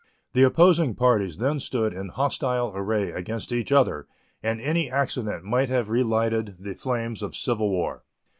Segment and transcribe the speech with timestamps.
[0.33, 4.07] The opposing parties then stood in hostile array against each other,
[4.41, 8.01] and any accident might have relighted the flames of civil war.